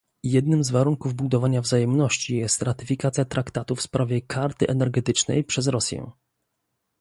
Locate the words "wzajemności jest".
1.61-2.61